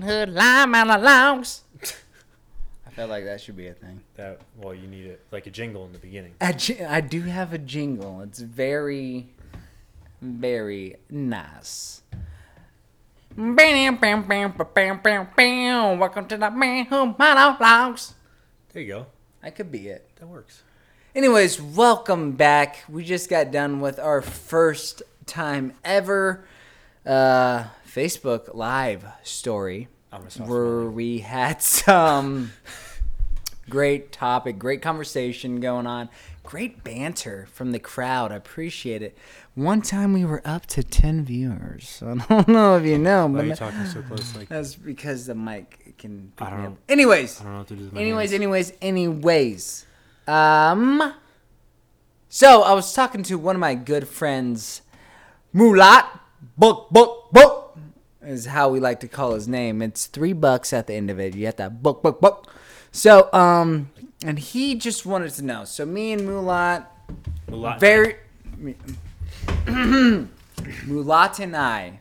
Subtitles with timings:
[0.00, 1.64] Manhood Monologues.
[2.86, 4.00] I felt like that should be a thing.
[4.14, 6.32] That well, you need it like a jingle in the beginning.
[6.40, 8.22] I, do have a jingle.
[8.22, 9.28] It's very,
[10.22, 12.00] very nice.
[13.36, 15.98] Bam, bam, bam, bam, bam, bam, bam.
[15.98, 18.14] Welcome to the Manhood Monologues.
[18.72, 19.06] There you go.
[19.42, 20.08] That could be it.
[20.16, 20.62] That works.
[21.14, 22.84] Anyways, welcome back.
[22.88, 26.46] We just got done with our first time ever
[27.04, 29.88] uh, Facebook Live story
[30.28, 32.52] stop where we had some
[33.68, 36.08] great topic, great conversation going on,
[36.42, 38.32] great banter from the crowd.
[38.32, 39.16] I appreciate it.
[39.54, 42.02] One time we were up to 10 viewers.
[42.06, 44.34] I don't know if you know, Why but are you talking so close?
[44.36, 46.76] Like that's because the mic can pick I don't know.
[46.88, 49.86] Anyways, I don't know what to do with my anyways, anyways, anyways.
[50.26, 51.12] Um
[52.30, 54.80] so I was talking to one of my good friends,
[55.54, 56.06] Mulat.
[56.56, 57.61] Book, book, book
[58.24, 59.82] is how we like to call his name.
[59.82, 61.34] It's three bucks at the end of it.
[61.34, 62.52] You have to book, book, book.
[62.92, 63.90] So, um,
[64.24, 65.64] and he just wanted to know.
[65.64, 66.86] So me and Mulat,
[67.48, 68.16] Mulat- very,
[69.66, 72.00] Mulat and I,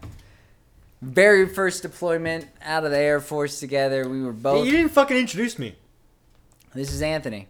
[1.01, 4.07] very first deployment out of the Air Force together.
[4.07, 4.65] We were Hey, both.
[4.65, 5.75] you didn't fucking introduce me.
[6.73, 7.47] This is Anthony.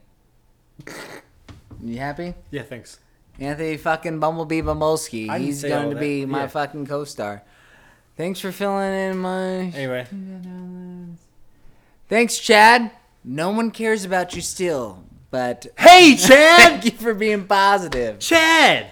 [1.84, 2.34] You happy?
[2.52, 3.00] Yeah, thanks.
[3.40, 5.36] Anthony fucking Bumblebee Bumbolski.
[5.40, 6.48] He's going to be my Yeah.
[6.48, 7.44] fucking co-star.
[8.18, 9.72] Thanks for filling in my.
[9.76, 10.06] Anyway,
[12.10, 12.92] Thanks, Chad.
[13.24, 18.20] No one cares about you still, but hey Chad, thank you for being positive.
[18.20, 18.88] Chad.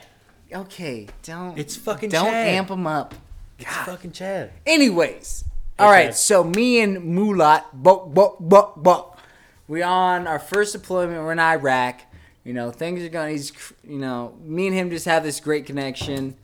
[0.53, 1.57] Okay, don't.
[1.57, 2.47] It's fucking Don't Chad.
[2.47, 3.13] amp them up.
[3.57, 4.51] It's fucking Chad.
[4.65, 5.43] Anyways,
[5.77, 6.05] Hey, all right.
[6.07, 6.15] Chad.
[6.15, 9.19] So me and Mulat, buck, buck, buck, buck.
[9.67, 11.21] We on our first deployment.
[11.21, 12.01] We're in Iraq.
[12.43, 13.31] You know, things are going.
[13.31, 13.51] He's,
[13.83, 16.35] you know, me and him just have this great connection.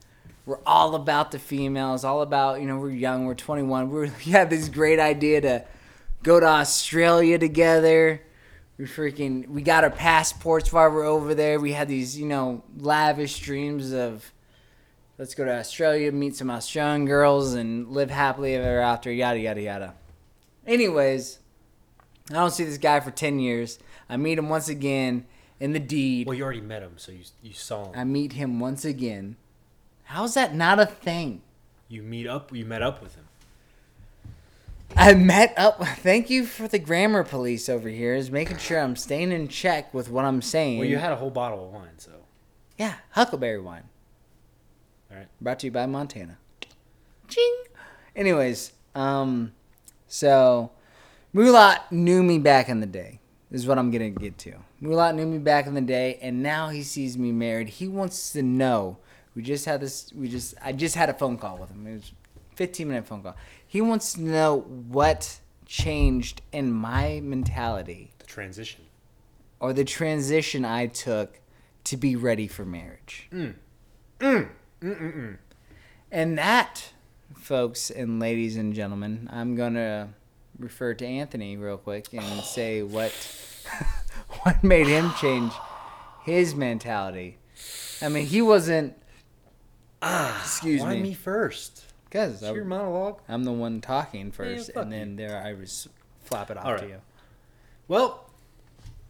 [0.46, 2.04] We're all about the females.
[2.04, 3.26] All about you know, we're young.
[3.26, 3.90] We're 21.
[3.90, 5.66] We're, we had this great idea to
[6.24, 8.22] go to Australia together.
[8.78, 11.60] We freaking we got our passports while we're over there.
[11.60, 14.32] We had these you know lavish dreams of
[15.18, 19.12] let's go to Australia, meet some Australian girls, and live happily ever after.
[19.12, 19.94] Yada yada yada.
[20.68, 21.40] Anyways,
[22.32, 23.80] I don't see this guy for ten years.
[24.10, 25.26] I meet him once again
[25.60, 26.28] in the deed.
[26.28, 27.92] Well, you already met him, so you you saw him.
[27.96, 29.38] I meet him once again.
[30.06, 31.42] How's that not a thing?
[31.88, 32.54] You meet up.
[32.54, 33.26] You met up with him.
[34.96, 35.86] I met up.
[35.86, 38.16] Thank you for the grammar police over here.
[38.16, 40.80] Is making sure I'm staying in check with what I'm saying.
[40.80, 42.12] Well, you had a whole bottle of wine, so
[42.78, 43.84] yeah, Huckleberry wine.
[45.12, 45.28] all right.
[45.42, 46.38] Brought to you by Montana.
[47.28, 47.56] Ching.
[48.16, 49.54] Anyways, um,
[50.08, 50.72] so
[51.34, 53.20] Mulat knew me back in the day.
[53.52, 54.54] This is what I'm gonna get to.
[54.82, 57.70] Mulat knew me back in the day, and now he sees me married.
[57.70, 58.98] He wants to know.
[59.36, 60.12] We just had this.
[60.14, 60.56] We just.
[60.64, 61.86] I just had a phone call with him.
[61.88, 62.12] It was
[62.54, 63.36] a 15 minute phone call.
[63.68, 68.82] He wants to know what changed in my mentality The transition.
[69.60, 71.40] or the transition I took
[71.86, 73.28] to be ready for marriage.
[73.32, 73.56] Mm.
[74.20, 74.50] Mm,
[74.82, 75.38] mm,
[76.12, 76.94] and that,
[77.36, 80.14] folks and ladies and gentlemen, I'm gonna
[80.58, 83.12] refer to Anthony real quick and say what
[84.44, 85.52] what made him change
[86.24, 87.38] his mentality.
[88.02, 88.96] I mean, he wasn't.
[90.40, 91.86] Excuse Why me, Why me first?
[92.06, 93.20] because It's your monologue.
[93.28, 95.88] I'm the one talking first, fuck and then there I was
[96.24, 96.90] flap it off All to right.
[96.90, 97.02] you.
[97.88, 98.30] Well,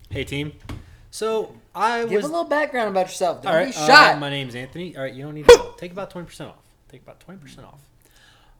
[0.09, 0.53] hey team.
[1.11, 3.41] So I Give was a little background about yourself.
[3.41, 4.15] Don't all be shot.
[4.15, 4.95] Uh, my name's Anthony.
[4.97, 6.63] All right, you don't need to take about twenty percent off.
[6.89, 7.79] Take about twenty percent off.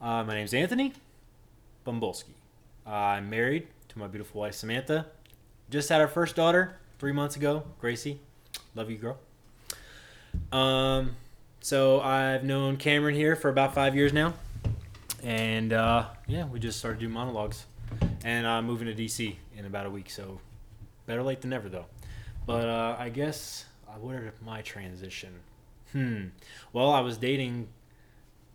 [0.01, 0.94] Uh, my name's Anthony
[1.85, 2.34] Bumbolski.
[2.85, 5.07] Uh, I'm married to my beautiful wife Samantha.
[5.69, 8.19] Just had our first daughter three months ago, Gracie.
[8.75, 9.18] Love you, girl.
[10.51, 11.16] Um,
[11.65, 14.35] so I've known Cameron here for about five years now,
[15.23, 17.65] and uh, yeah, we just started doing monologues,
[18.23, 20.11] and I'm moving to DC in about a week.
[20.11, 20.39] So
[21.07, 21.87] better late than never, though.
[22.45, 25.39] But uh, I guess uh, what are my transition?
[25.91, 26.25] Hmm.
[26.71, 27.68] Well, I was dating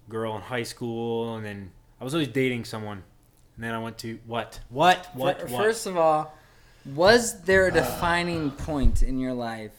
[0.08, 3.02] girl in high school, and then I was always dating someone,
[3.56, 4.60] and then I went to what?
[4.68, 5.08] What?
[5.14, 5.48] What?
[5.48, 5.60] What?
[5.60, 6.32] First of all,
[6.86, 9.72] was there a defining point in your life?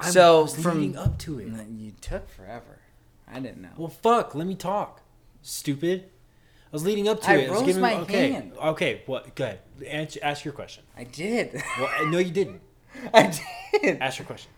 [0.00, 1.48] I so from leading up to it.
[1.76, 2.78] You took forever.
[3.26, 3.70] I didn't know.
[3.76, 4.34] Well, fuck.
[4.34, 5.02] Let me talk.
[5.42, 6.04] Stupid.
[6.04, 7.46] I was leading up to I it.
[7.46, 8.32] I was rose giving, my okay.
[8.32, 8.52] hand.
[8.58, 9.02] Okay.
[9.06, 9.34] What?
[9.34, 9.60] Go ahead.
[9.86, 10.84] Answer, ask your question.
[10.96, 11.62] I did.
[11.78, 12.60] Well, no, you didn't.
[13.14, 13.38] I
[13.72, 14.00] did.
[14.00, 14.50] Ask your question.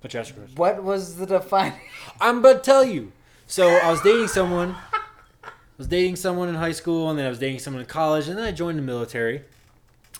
[0.00, 0.56] But you ask your question.
[0.56, 1.80] What was the defining?
[2.20, 3.12] I'm about to tell you.
[3.46, 4.76] So I was dating someone.
[5.42, 8.28] I was dating someone in high school, and then I was dating someone in college,
[8.28, 9.42] and then I joined the military,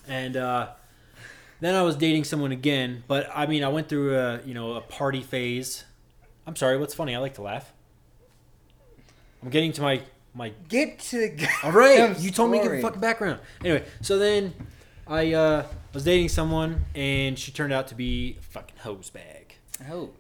[0.09, 0.69] and uh,
[1.61, 3.05] then I was dating someone again.
[3.07, 5.85] But I mean, I went through a you know a party phase.
[6.47, 6.79] I'm sorry.
[6.79, 7.15] What's funny?
[7.15, 7.73] I like to laugh.
[9.43, 10.03] I'm getting to my
[10.35, 12.19] my Get to the all right.
[12.19, 12.79] You told me to give story.
[12.81, 13.41] a fucking background.
[13.65, 14.55] Anyway, so then
[15.07, 19.55] I uh, was dating someone, and she turned out to be a fucking hose bag.
[19.91, 20.11] Oh,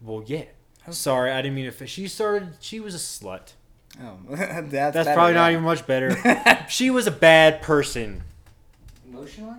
[0.00, 0.44] Well, yeah.
[0.90, 1.86] Sorry, I didn't mean to.
[1.86, 2.54] She started.
[2.60, 3.52] She was a slut.
[4.00, 6.16] oh, that's That's probably not even much better.
[6.68, 8.22] she was a bad person.
[9.08, 9.56] emotionally,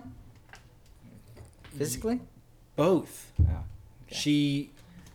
[1.76, 2.20] physically.
[2.76, 3.32] Both.
[3.40, 3.60] Oh, okay.
[4.10, 4.70] She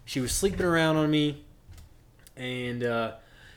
[0.05, 1.43] she was sleeping around on me,
[2.35, 3.13] and uh,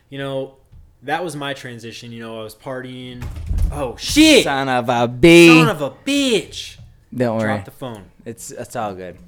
[0.09, 0.57] you know
[1.03, 2.13] that was my transition.
[2.13, 3.25] You know, I was partying.
[3.73, 4.45] Oh shit!
[4.45, 5.49] Son of a b.
[5.49, 6.79] Son of a bitch!
[7.15, 8.05] Don't worry, Drop the phone.
[8.25, 9.19] it's it's all good.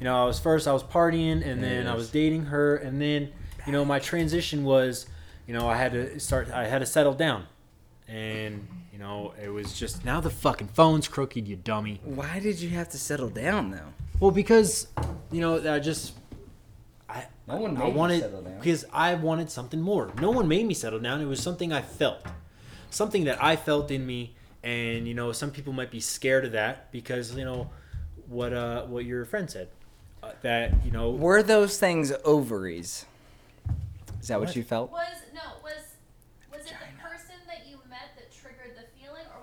[0.00, 3.00] You know, I was first I was partying, and then I was dating her, and
[3.00, 3.30] then
[3.66, 5.06] you know my transition was,
[5.46, 6.50] you know, I had to start.
[6.50, 7.46] I had to settle down,
[8.08, 8.66] and
[9.02, 12.00] you know it was just now the fucking phone's crooked, you dummy.
[12.04, 13.92] Why did you have to settle down though?
[14.20, 14.86] Well, because
[15.32, 16.12] you know I just
[17.08, 20.12] I No one made I wanted because I wanted something more.
[20.20, 21.20] No one made me settle down.
[21.20, 22.24] It was something I felt,
[22.90, 26.52] something that I felt in me, and you know some people might be scared of
[26.52, 27.70] that because you know
[28.28, 29.68] what uh what your friend said
[30.22, 33.04] uh, that you know Were those things ovaries?
[34.20, 34.56] Is that what, What?
[34.56, 34.92] you felt?
[34.92, 35.72] Was no was
[36.52, 38.92] was it the person that you met that triggered the feeling, or was Ooh.
[38.92, 39.40] it something you felt before you even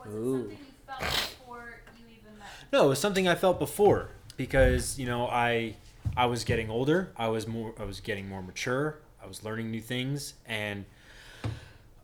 [2.37, 2.47] met?
[2.71, 5.75] No, it was something I felt before because you know I
[6.17, 7.11] I was getting older.
[7.17, 8.99] I was more I was getting more mature.
[9.21, 10.85] I was learning new things, and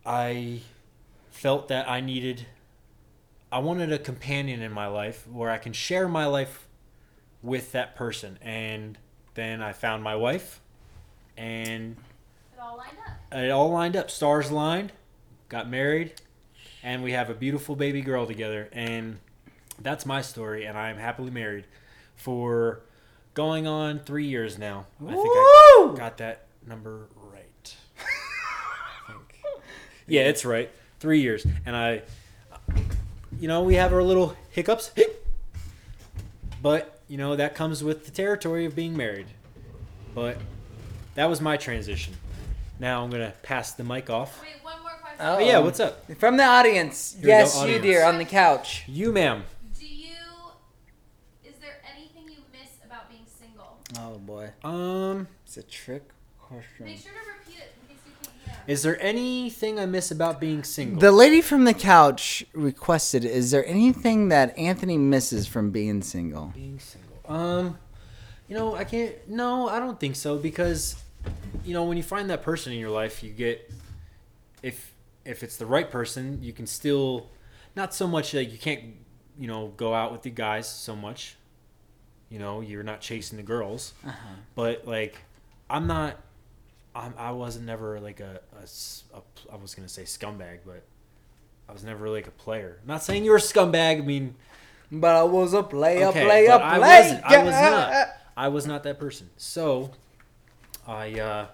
[0.05, 0.61] I
[1.29, 2.45] felt that I needed.
[3.51, 6.67] I wanted a companion in my life where I can share my life
[7.41, 8.97] with that person, and
[9.35, 10.59] then I found my wife,
[11.37, 11.95] and
[12.53, 13.37] It all lined up.
[13.39, 14.11] it all lined up.
[14.11, 14.91] Stars lined,
[15.47, 16.13] got married,
[16.85, 18.69] and we have a beautiful baby girl together.
[18.71, 19.17] And
[19.81, 20.65] that's my story.
[20.65, 21.65] And I'm happily married
[22.15, 22.81] for
[23.33, 24.85] going on three years now.
[25.03, 27.75] I think I got that number right.
[30.07, 30.69] Yeah, it's right.
[30.99, 31.47] Three years.
[31.65, 32.03] And I,
[33.39, 34.91] you know, we have our little hiccups.
[36.61, 39.25] But, you know, that comes with the territory of being married.
[40.13, 40.37] But
[41.15, 42.13] that was my transition.
[42.79, 44.39] Now I'm going to pass the mic off.
[44.41, 44.84] Wait, one more question.
[45.19, 45.39] Oh.
[45.39, 46.09] Yeah, what's up?
[46.17, 47.83] From the audience, Here we go, yes, you audience.
[47.83, 48.83] dear, on the couch.
[48.87, 49.43] You, ma'am.
[49.79, 50.09] Do you?
[51.43, 53.77] Is there anything you miss about being single?
[53.99, 56.03] Oh boy, Um, it's a trick
[56.39, 56.85] question.
[56.85, 58.63] Make sure to repeat it in case you can't hear.
[58.67, 60.99] is there anything I miss about being single?
[60.99, 66.51] The lady from the couch requested, "Is there anything that Anthony misses from being single?"
[66.55, 67.19] being single.
[67.27, 67.77] Um,
[68.47, 69.15] you know, I can't.
[69.27, 70.95] No, I don't think so because,
[71.63, 73.71] you know, when you find that person in your life, you get
[74.61, 74.93] if
[75.25, 77.29] if it's the right person, you can still
[77.75, 78.81] not so much like you can't
[79.37, 81.35] you know go out with the guys so much.
[82.29, 84.15] You know, you're not chasing the girls, Uh-huh.
[84.55, 85.17] but like
[85.69, 86.17] I'm not.
[86.95, 90.81] I'm, I wasn't never like a, a s- a- I was gonna say scumbag, but
[91.67, 92.79] I was never like a player.
[92.85, 93.97] not saying you're a scumbag.
[93.97, 94.35] I mean,
[94.91, 97.23] But I was a player, Okay, player, but I wasn't.
[97.25, 98.07] I was not.
[98.37, 99.29] I was not that person.
[99.37, 99.91] So,
[100.87, 101.47] I uh,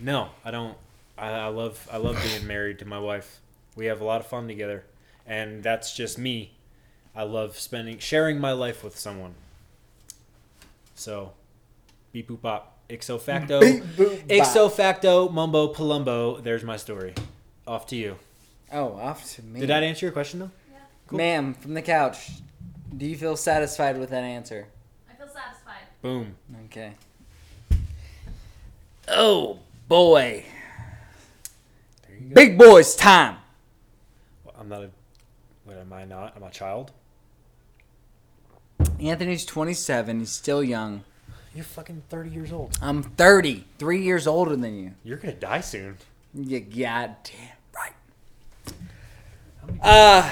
[0.00, 0.76] no, I don't.
[1.18, 3.40] I, I love I love being married to my wife.
[3.76, 4.84] We have a lot of fun together,
[5.26, 6.52] and that's just me.
[7.14, 9.34] I love spending sharing my life with someone.
[10.94, 11.32] So,
[12.12, 14.28] beep boop bop, ixo facto, Beep, boop, bop.
[14.28, 16.42] ixo facto, mumbo palumbo.
[16.42, 17.14] There's my story.
[17.66, 18.16] Off to you.
[18.72, 19.60] Oh, off to me.
[19.60, 20.50] Did that answer your question though?
[20.72, 21.18] Yeah, Cool.
[21.18, 22.30] Ma'am, from the couch,
[22.96, 24.66] do you feel satisfied with that answer?
[25.10, 25.82] I feel satisfied.
[26.02, 26.34] Boom.
[26.66, 26.92] Okay.
[29.08, 30.55] Oh boy, There you go.
[32.32, 33.36] Big boys time.
[34.58, 34.90] I'm not a.
[35.64, 36.34] What am I not?
[36.36, 36.92] I'm a child.
[39.00, 40.20] Anthony's 27.
[40.20, 41.04] He's still young.
[41.54, 42.78] You're fucking 30 years old.
[42.82, 44.92] I'm 30, three years older than you.
[45.04, 45.96] You're gonna die soon.
[46.34, 47.92] You goddamn right.
[49.60, 49.78] How many?
[49.82, 50.22] Uh,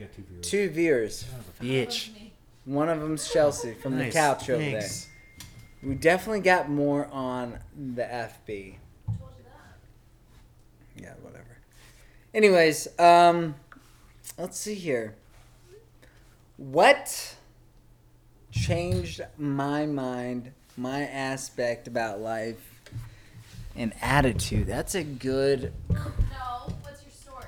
[0.00, 0.42] got two viewers.
[0.42, 1.24] two viewers.
[1.60, 2.06] Bitch.
[2.06, 2.32] That was me.
[2.64, 4.12] One of them's Chelsea from Nice.
[4.14, 5.04] the couch over Thanks.
[5.80, 5.90] there.
[5.90, 7.58] We definitely got more on
[7.94, 8.46] the FB.
[8.46, 11.02] Told you that.
[11.02, 11.44] Yeah, whatever.
[12.34, 13.54] Anyways, um,
[14.38, 15.14] let's see here.
[16.56, 17.36] What
[18.50, 22.56] changed my mind, my aspect about life,
[23.76, 24.66] and attitude?
[24.66, 25.72] That's a good.
[25.90, 25.96] No,
[26.82, 27.44] what's your story?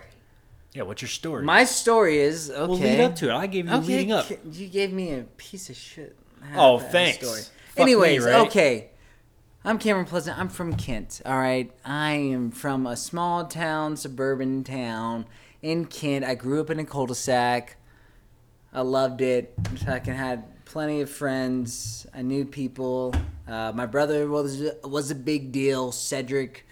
[0.74, 0.82] Yeah.
[0.82, 1.44] What's your story?
[1.44, 2.66] My story is okay.
[2.66, 3.34] We'll lead up to it.
[3.34, 4.26] I gave you Okay, leading up.
[4.52, 6.16] you gave me a piece of shit.
[6.54, 7.50] Oh, half-ass thanks.
[7.70, 8.46] Fuck Anyways, me, right?
[8.46, 8.88] okay.
[9.66, 10.38] I'm Cameron Pleasant.
[10.38, 11.22] I'm from Kent.
[11.24, 11.72] All right.
[11.86, 15.24] I am from a small town, suburban town
[15.62, 16.22] in Kent.
[16.22, 17.78] I grew up in a cul-de-sac.
[18.74, 19.54] I loved it.
[19.88, 22.06] I can had plenty of friends.
[22.12, 23.14] I knew people.
[23.48, 25.92] Uh, my brother was was a big deal.
[25.92, 26.66] Cedric.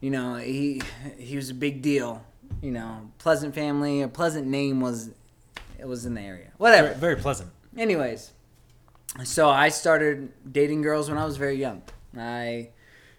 [0.00, 0.80] you know, he
[1.18, 2.24] he was a big deal.
[2.60, 5.10] You know, pleasant family, a pleasant name was
[5.76, 6.52] it was in the area.
[6.58, 6.88] Whatever.
[6.88, 7.50] Very, very pleasant.
[7.76, 8.30] Anyways,
[9.24, 11.82] so I started dating girls when I was very young.
[12.16, 12.70] I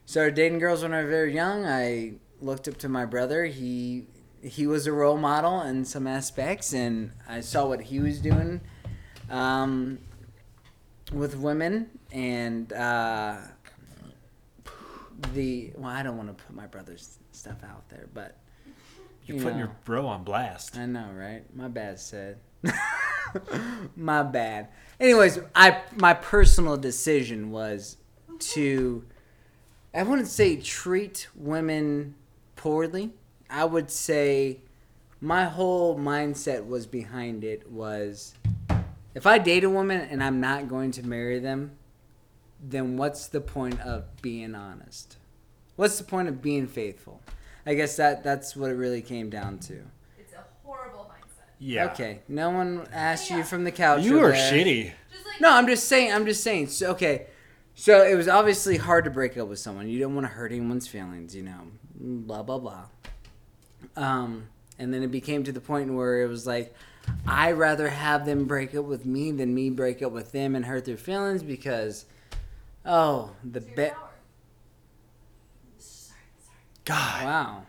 [0.05, 1.65] started dating girls when I was very young.
[1.65, 3.45] I looked up to my brother.
[3.45, 4.07] He
[4.41, 8.59] he was a role model in some aspects, and I saw what he was doing
[9.29, 9.99] um,
[11.13, 13.37] with women, and uh,
[15.33, 18.37] the well, I don't want to put my brother's stuff out there, but
[19.25, 19.65] You're you putting know.
[19.65, 20.77] your bro on blast.
[20.77, 21.43] I know, right?
[21.55, 22.39] My bad, said.
[23.95, 24.69] my bad.
[24.99, 27.97] Anyways, I my personal decision was
[28.51, 29.05] to
[29.93, 32.15] I wouldn't say treat women
[32.55, 33.11] poorly.
[33.49, 34.61] I would say
[35.21, 38.33] my whole mindset was behind it was
[39.13, 41.77] if I date a woman and I'm not going to marry them,
[42.59, 45.17] then what's the point of being honest?
[45.75, 47.21] What's the point of being faithful?
[47.65, 49.81] I guess that that's what it really came down to.
[50.17, 51.45] It's a horrible mindset.
[51.59, 51.85] Yeah.
[51.91, 52.19] Okay.
[52.27, 54.03] No one asked you from the couch.
[54.03, 54.51] You are there.
[54.51, 54.91] shitty.
[55.11, 56.11] Just like No, I'm just saying.
[56.11, 56.67] I'm just saying.
[56.69, 57.27] So okay.
[57.75, 59.89] So it was obviously hard to break up with someone.
[59.89, 61.59] You don't want to hurt anyone's feelings, you know.
[61.95, 62.85] Blah blah blah.
[63.95, 64.47] Um,
[64.79, 66.73] and then it became to the point where it was like,
[67.27, 70.65] I rather have them break up with me than me break up with them and
[70.65, 72.05] hurt their feelings because,
[72.85, 73.97] oh, the it's your bet.
[75.77, 76.57] Sorry, sorry.
[76.85, 77.23] God.
[77.25, 77.63] Wow.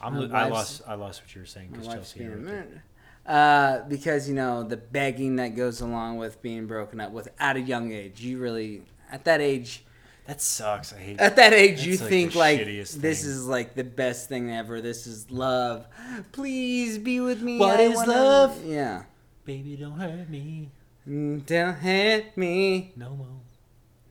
[0.00, 0.82] I'm, I lost.
[0.86, 2.20] I lost what you were saying because Chelsea.
[2.20, 2.82] interrupted.
[3.24, 7.56] Uh, because you know the begging that goes along with being broken up with at
[7.56, 8.20] a young age.
[8.20, 9.84] You really at that age.
[10.26, 10.92] That sucks.
[10.92, 11.20] I hate.
[11.20, 13.12] At that age, you like, think like this thing.
[13.30, 14.80] is like the best thing ever.
[14.80, 15.86] This is love.
[16.32, 17.58] Please be with me.
[17.58, 18.64] What I is wanna-" love?
[18.64, 19.02] Yeah.
[19.44, 20.70] Baby, don't hurt me
[21.08, 22.92] Mm, Don't hurt me.
[22.94, 23.26] no more.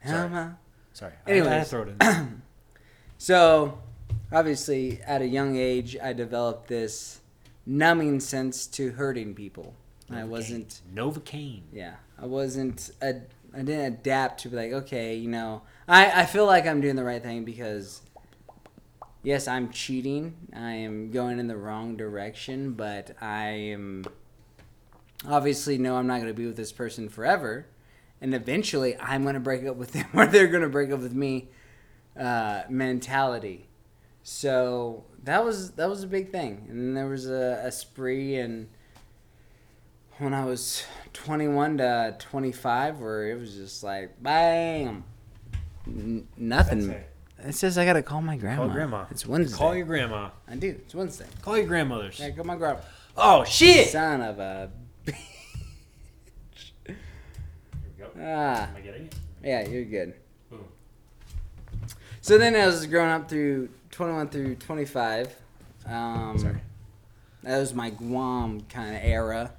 [0.04, 0.30] no Sorry.
[0.30, 0.58] more.
[0.92, 1.14] Sorry.
[1.26, 1.64] I- I, had Anyways.
[1.64, 1.98] to throw it in.
[2.00, 2.30] there.
[3.18, 3.78] So,
[4.32, 7.22] obviously, at a young age, I developed this
[7.66, 9.76] numbing sense to hurting people.
[10.10, 10.82] I wasn't.
[10.94, 11.62] Novocaine.
[11.72, 12.90] Yeah, I wasn't.
[13.02, 13.22] A,
[13.54, 16.96] I didn't adapt to be like, okay, you know, I I feel like I'm doing
[16.96, 18.02] the right thing because,
[19.24, 20.36] yes, I'm cheating.
[20.56, 24.06] I am going in the wrong direction, but I am
[25.28, 27.68] obviously no, I'm not going to be with this person forever,
[28.22, 31.00] and eventually I'm going to break up with them, or they're going to break up
[31.00, 31.50] with me.
[32.20, 33.70] Uh, mentality.
[34.22, 38.68] So that was that was a big thing, and there was a, a spree and
[40.22, 45.04] when I was 21 to 25 where it was just like bam
[45.88, 46.96] N- nothing
[47.44, 49.06] it says I gotta call my grandma Call grandma.
[49.10, 50.30] it's Wednesday Call your grandma.
[50.48, 52.20] I do it's Wednesday Call your grandmothers.
[52.20, 52.82] yeah call my grandma
[53.18, 53.90] Oh shit!
[53.90, 54.72] son of a
[55.06, 55.16] Here
[56.88, 56.94] we
[57.98, 58.10] go.
[58.20, 59.16] ah Am I getting it?
[59.44, 60.14] yeah you're good
[60.50, 60.66] Boom.
[62.22, 65.36] so then I was growing up through 21 through 25
[65.88, 66.56] um Sorry.
[67.44, 69.52] that was my Guam kind of era.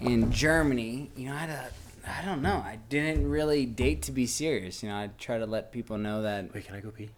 [0.00, 1.70] In Germany, you know, I had a,
[2.08, 4.82] I don't know, I didn't really date to be serious.
[4.82, 7.10] You know, I try to let people know that, Wait, can I go pee?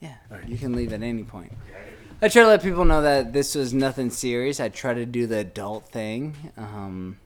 [0.00, 0.48] yeah, Alright.
[0.48, 1.52] you can leave at any point.
[2.22, 4.60] I try to let people know that this was nothing serious.
[4.60, 7.18] I try to do the adult thing, um,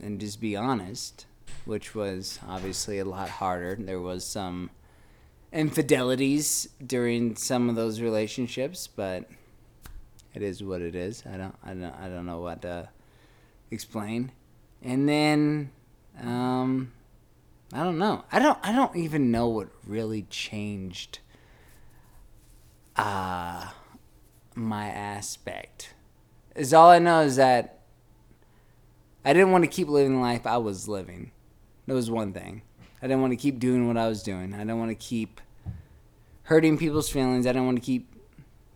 [0.00, 1.26] and just be honest,
[1.64, 3.76] which was obviously a lot harder.
[3.78, 4.70] There was some
[5.52, 9.28] infidelities during some of those relationships, but
[10.34, 11.24] it is what it is.
[11.32, 12.88] I don't, I don't, I don't know what to
[13.70, 14.32] explain.
[14.82, 15.70] And then,
[16.22, 16.92] um,
[17.72, 18.24] I don't know.
[18.32, 21.20] I don't, I don't even know what really changed
[22.96, 23.68] uh,
[24.54, 25.94] my aspect.
[26.56, 27.80] Is all I know is that
[29.24, 31.30] I didn't want to keep living the life I was living.
[31.86, 32.62] That was one thing.
[33.02, 34.52] I didn't want to keep doing what I was doing.
[34.54, 35.40] I didn't want to keep
[36.44, 37.46] hurting people's feelings.
[37.46, 38.12] I didn't want to keep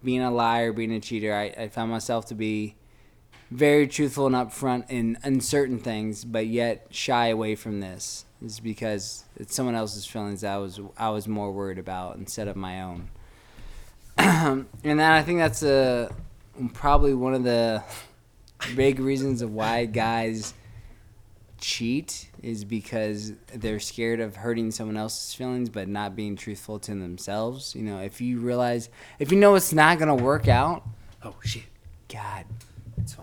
[0.03, 1.35] being a liar, being a cheater.
[1.35, 2.77] I, I found myself to be
[3.55, 8.25] very truthful and upfront in uncertain things, but yet shy away from this.
[8.45, 12.49] Is because it's someone else's feelings that I was I was more worried about instead
[12.49, 13.09] of my own.
[14.19, 16.13] and then I think that's a
[16.75, 17.83] probably one of the
[18.75, 20.53] big reasons of why guys
[21.59, 26.91] cheat is because they're scared of hurting someone else's feelings but not being truthful to
[26.91, 27.75] themselves.
[27.75, 30.83] You know, if you realize if you know it's not gonna work out,
[31.23, 31.63] Oh shit!
[32.09, 32.45] God.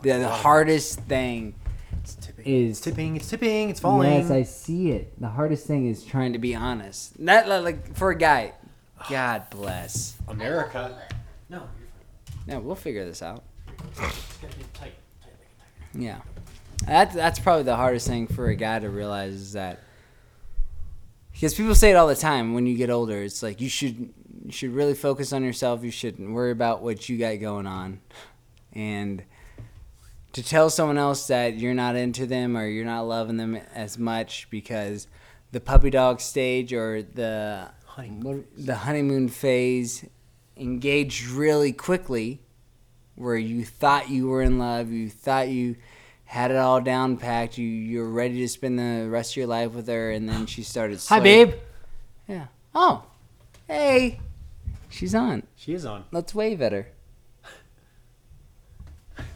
[0.02, 1.56] The, the hardest thing
[2.04, 2.46] It's tipping.
[2.46, 3.16] is It's tipping.
[3.16, 3.70] It's tipping.
[3.70, 4.12] It's falling.
[4.12, 5.20] Yes, I see it.
[5.20, 7.20] The hardest thing is trying to be honest.
[7.20, 8.54] Not like for a guy.
[9.10, 10.16] God bless.
[10.28, 10.80] America.
[10.84, 11.16] hold it.
[11.50, 11.64] No,
[12.48, 13.44] Yeah, we'll figure this out.
[13.94, 14.10] fine.
[14.10, 14.94] It's gotta get tight.
[15.22, 15.50] Tight like
[15.92, 16.04] a tiger.
[16.04, 16.20] Yeah,
[16.86, 19.80] that's that's probably the hardest thing for a guy to realize is that
[21.34, 23.22] because people say it all the time when you get older.
[23.24, 24.14] It's like you should
[24.46, 25.84] you should really focus on yourself.
[25.84, 28.00] You shouldn't worry about what you got going on.
[28.74, 29.24] And
[30.34, 33.98] to tell someone else that you're not into them or you're not loving them as
[33.98, 35.08] much because
[35.52, 40.06] the puppy dog stage or the Honeymoon the honeymoon phase
[40.56, 42.42] engaged really quickly
[43.16, 45.76] where you thought you were in love, you thought you
[46.24, 49.48] had it all down packed, you you were ready to spend the rest of your
[49.48, 51.54] life with her and then she started Hi, babe.
[52.28, 52.48] Yeah.
[52.74, 53.04] Oh.
[53.68, 54.20] Hey.
[54.90, 55.44] She's on.
[55.56, 56.06] She is on.
[56.12, 56.88] Let's wave at her.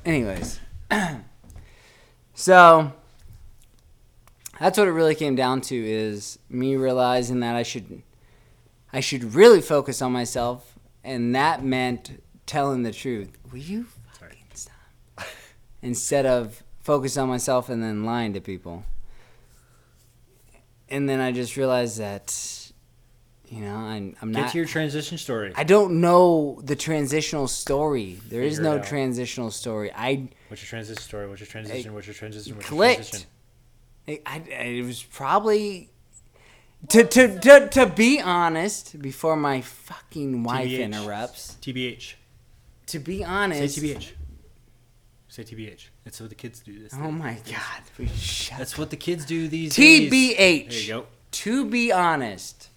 [0.06, 0.60] Anyways,
[2.34, 2.92] so
[4.60, 8.02] that's what it really came down to is me realizing that I should
[8.94, 13.38] I should really focus on myself and that meant telling the truth.
[13.52, 15.28] Will you fucking stop?
[15.82, 18.84] Instead of focus on myself and then lying to people.
[20.88, 22.65] And then I just realized that
[23.50, 25.54] you know, I'm, I'm Get not to your transition story.
[25.56, 28.20] I don't know the transitional story.
[28.30, 29.92] There is Figure it no transitional story.
[29.96, 31.28] I, What's your transition story?
[31.28, 31.94] What's your transition?
[31.94, 32.56] What's your transition?
[32.56, 33.10] What's your clicked.
[33.10, 33.30] transition?
[34.08, 35.90] I, I it was probably
[36.90, 40.80] to, to to to be honest before my fucking wife TBH.
[40.80, 41.58] interrupts.
[41.62, 42.14] TBH.
[42.88, 44.12] To be honest Say TBH.
[45.28, 45.88] Say TBH.
[46.04, 46.80] That's what the kids do.
[46.80, 50.12] This Oh my god, shut That's what the kids do these days.
[50.12, 50.70] TBH.
[50.70, 51.06] There you go.
[51.32, 52.70] To be honest,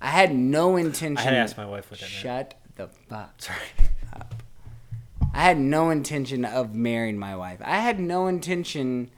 [0.00, 1.18] I had no intention.
[1.18, 2.12] I had to ask my wife what that meant.
[2.12, 3.58] Shut the fuck Sorry.
[5.32, 7.60] I had no intention of marrying my wife.
[7.64, 9.10] I had no intention.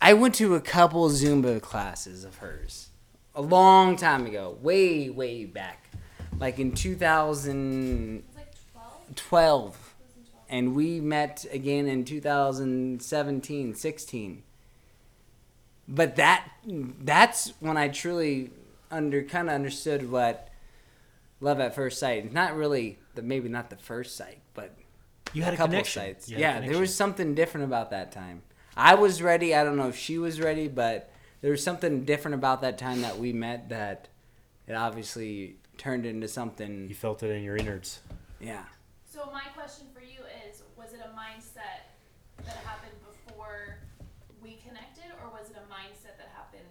[0.00, 2.88] I went to a couple Zumba classes of hers
[3.34, 5.90] a long time ago, way, way back,
[6.38, 8.18] like in 2012.
[8.18, 9.16] It was like 12?
[9.16, 9.94] 2012.
[10.48, 14.42] And we met again in 2017, 16.
[15.86, 16.48] But that
[17.00, 18.50] that's when I truly
[18.90, 20.48] under kind of understood what
[21.40, 22.32] love at first sight.
[22.32, 24.74] Not really the maybe not the first sight, but
[25.32, 26.02] You had a, couple connection.
[26.02, 26.28] sites.
[26.28, 28.42] You Yeah, there was something different about that time.
[28.76, 29.54] I was ready.
[29.54, 33.02] I don't know if she was ready, but there was something different about that time
[33.02, 34.08] that we met that
[34.66, 36.88] it obviously turned into something.
[36.88, 38.00] You felt it in your innards.
[38.40, 38.64] Yeah.
[39.10, 41.90] So my question for you is, was it a mindset
[42.44, 43.78] that happened before
[44.42, 46.68] we connected, or was it a mindset that happened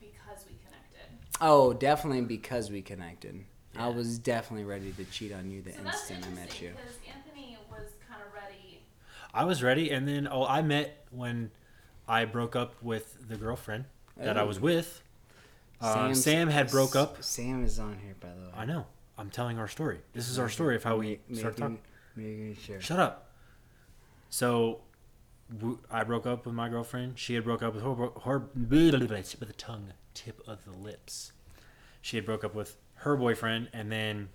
[0.00, 1.08] because we connected?
[1.40, 3.44] Oh, definitely because we connected.
[3.76, 6.70] I was definitely ready to cheat on you the So instant I met you.
[6.70, 8.82] because Anthony was kind of ready.
[9.32, 11.50] I was ready, and then oh, I met when
[12.08, 13.84] I broke up with the girlfriend
[14.16, 14.46] that I Oh.
[14.46, 15.02] was with.
[15.80, 17.22] Uh, Sam's- Sam had broke up.
[17.22, 18.52] Sam is on here, by the way.
[18.56, 18.86] I know.
[19.16, 20.00] I'm telling our story.
[20.12, 21.78] This is our story of how we Make- started talking.
[22.16, 22.80] making, making sure.
[22.80, 23.30] Shut up.
[24.30, 24.80] So,
[25.56, 27.18] w- I broke up with my girlfriend.
[27.18, 31.32] She had broke up with her, her with the tongue tip of the lips.
[32.02, 34.28] She had broke up with her boyfriend, and then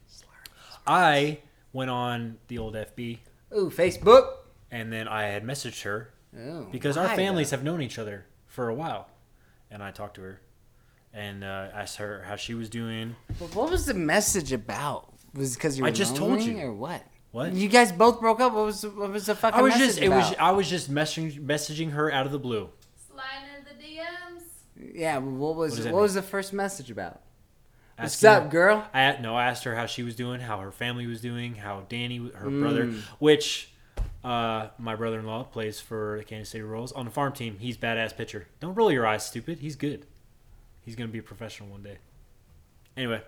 [0.87, 1.39] I
[1.71, 3.19] went on the old FB,
[3.55, 4.27] Ooh, Facebook.
[4.71, 8.69] and then I had messaged her Oh, because our families have known each other for
[8.69, 9.07] a while,
[9.69, 10.41] and I talked to her
[11.13, 13.15] and uh, asked her how she was doing.
[13.39, 15.13] But what was the message about?
[15.35, 16.57] Was because you were I just told you.
[16.59, 17.03] or what?
[17.31, 17.53] What?
[17.53, 18.53] You guys both broke up.
[18.53, 20.29] What was what was the fucking I was message just it about?
[20.29, 22.69] was I was just messaging messaging her out of the blue.
[23.11, 24.43] Sliding in the DMs.
[24.93, 27.21] Yeah, what was What what, was the first message about?
[27.97, 28.87] What's Asking up, her- girl?
[28.93, 31.85] I no, I asked her how she was doing, how her family was doing, how
[31.89, 32.61] Danny, her Mm.
[32.61, 33.69] brother, which
[34.23, 37.57] uh, my brother-in-law plays for the Kansas City Royals on the farm team.
[37.59, 38.47] He's badass pitcher.
[38.61, 39.59] Don't roll your eyes, stupid.
[39.59, 40.05] He's good.
[40.81, 41.97] He's gonna be a professional one day.
[42.97, 43.21] Anyway,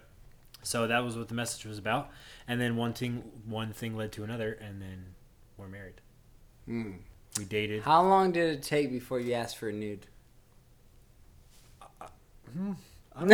[0.64, 2.10] so that was what the message was about,
[2.48, 5.16] and then one thing, one thing led to another, and then
[5.58, 6.02] we're married.
[6.66, 6.92] Hmm.
[7.38, 7.84] We dated.
[7.84, 10.08] How long did it take before you asked for a nude?
[13.16, 13.28] I'm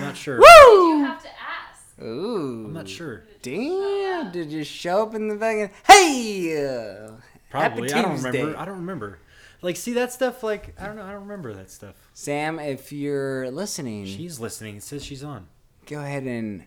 [0.00, 0.38] not sure.
[0.38, 2.02] You have to ask.
[2.02, 2.64] Ooh.
[2.66, 3.24] I'm not sure.
[3.42, 4.30] Damn!
[4.32, 6.64] Did you show up in the fucking hey?
[6.66, 7.12] Uh,
[7.50, 7.88] Probably.
[7.90, 8.56] Happy I don't remember.
[8.58, 9.18] I don't remember.
[9.62, 10.42] Like, see that stuff.
[10.42, 11.02] Like, I don't know.
[11.02, 11.94] I don't remember that stuff.
[12.14, 14.76] Sam, if you're listening, She's listening.
[14.76, 15.48] It says she's on.
[15.86, 16.64] go ahead and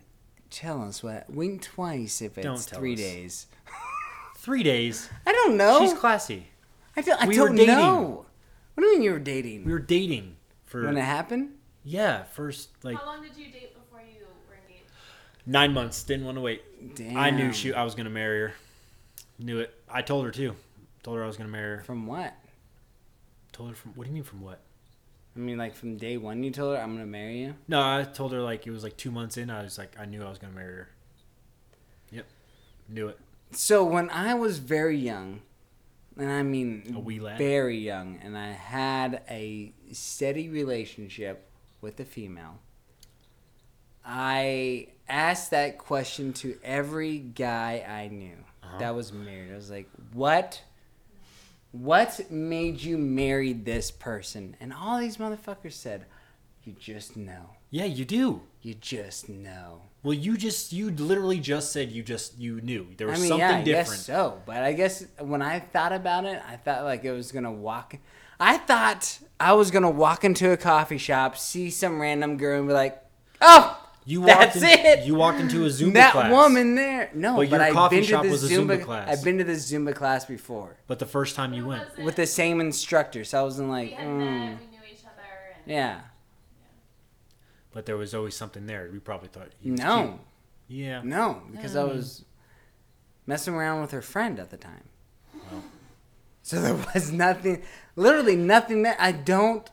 [0.50, 1.28] tell us what.
[1.30, 3.00] Wink twice if it's Don't tell three us.
[3.00, 3.46] days.
[4.36, 5.08] Three days.
[5.26, 5.80] I don't know.
[5.80, 6.48] She's classy.
[6.96, 7.74] I don't, I we were don't dating.
[7.76, 8.26] know.
[8.74, 9.64] What do you mean you were dating?
[9.64, 10.36] We were dating
[10.80, 11.50] for when it happened?
[11.84, 14.88] yeah, first like How long did you date before you were engaged?
[15.46, 16.02] nine months.
[16.02, 16.94] Didn't want to wait.
[16.96, 17.16] Damn.
[17.16, 17.72] I knew she.
[17.72, 18.54] I was gonna marry her.
[19.38, 19.72] Knew it.
[19.88, 20.54] I told her too.
[21.02, 21.84] Told her I was gonna marry her.
[21.84, 22.34] From what?
[23.52, 23.92] Told her from.
[23.92, 24.60] What do you mean from what?
[25.36, 27.54] I mean, like from day one, you told her I'm gonna marry you.
[27.68, 29.50] No, I told her like it was like two months in.
[29.50, 30.88] I was like I knew I was gonna marry her.
[32.10, 32.26] Yep,
[32.88, 33.18] knew it.
[33.52, 35.42] So when I was very young,
[36.16, 37.38] and I mean A wee lad?
[37.38, 41.48] very young, and I had a steady relationship
[41.80, 42.58] with a female,
[44.04, 48.78] I asked that question to every guy I knew Uh-huh.
[48.78, 49.52] that was married.
[49.52, 50.62] I was like, "What?
[51.72, 56.06] What made you marry this person?" And all these motherfuckers said,
[56.64, 57.50] "You just know.
[57.76, 58.42] Yeah, you do.
[58.62, 63.06] You just know." Well, you just you literally just said you just you knew there
[63.08, 64.00] was I mean, something yeah, I different.
[64.00, 64.42] guess so.
[64.46, 67.96] But I guess when I thought about it, I thought like it was gonna walk.
[68.38, 72.68] I thought I was gonna walk into a coffee shop, see some random girl, and
[72.68, 73.02] be like,
[73.40, 73.64] "Oh,
[74.04, 76.30] You walked that's in- it." You walked into a Zumba that class.
[76.30, 77.10] woman there.
[77.14, 79.08] No, But but, your I've coffee been shop to the was a Zumba, Zumba class.
[79.08, 81.98] I've been to the Zumba class before But the first time you Who went, was
[81.98, 82.04] it?
[82.04, 85.04] with the same instructor, so I wasn't we like, had mm, met, we knew each
[85.06, 85.32] other,
[85.64, 86.00] and yeah,
[87.74, 88.88] but there was always something there.
[88.90, 89.48] We probably thought.
[89.60, 90.18] he was no,
[90.68, 90.80] cute.
[90.86, 91.00] Yeah.
[91.04, 91.88] no, because I Mm.
[91.94, 92.24] was
[93.26, 94.84] messing around with her friend at the time.
[95.34, 95.64] Well.
[96.42, 97.62] So there was nothing,
[97.96, 99.68] literally nothing that I don't,